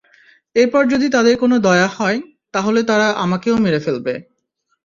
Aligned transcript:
এরপর 0.55 0.81
যদি 0.87 1.07
তাদের 1.09 1.35
কোন 1.37 1.51
দয়া 1.59 1.87
হয়, 1.97 2.19
তাহলে 2.53 2.79
তারা 2.83 3.07
আমাকেও 3.25 3.55
মেরে 3.57 3.79
ফেলবে। 3.79 4.13